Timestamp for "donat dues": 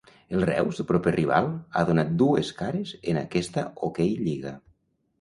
1.91-2.51